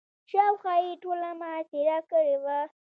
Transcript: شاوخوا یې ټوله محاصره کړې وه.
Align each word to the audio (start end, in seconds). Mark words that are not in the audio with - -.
شاوخوا 0.29 0.75
یې 0.85 0.93
ټوله 1.03 1.29
محاصره 1.39 1.97
کړې 2.09 2.35
وه. 2.43 2.59